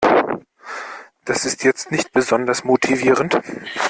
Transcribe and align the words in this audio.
Das 1.25 1.45
ist 1.45 1.63
jetzt 1.63 1.91
nicht 1.91 2.11
besonders 2.11 2.63
motivierend. 2.63 3.39